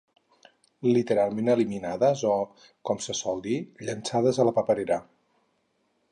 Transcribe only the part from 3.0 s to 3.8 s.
se sol dir,